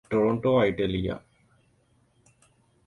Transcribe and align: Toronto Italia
Toronto 0.09 0.65
Italia 0.65 1.21